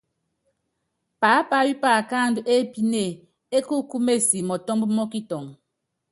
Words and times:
Paápayɔ́ 1.19 1.77
paakándɔ́ 1.83 2.47
épine 2.55 3.03
é 3.55 3.57
ku 3.67 3.75
kúmesi 3.89 4.37
mɔtɔ́mb 4.47 4.89
mɔ́ 4.95 5.07
kitɔŋ. 5.11 5.45